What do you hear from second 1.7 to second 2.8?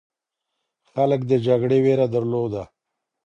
ویره درلوده.